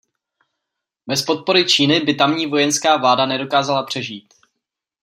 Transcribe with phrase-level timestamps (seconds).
[1.07, 4.33] Bez podpory Číny by tamní vojenská vláda nedokázala přežít.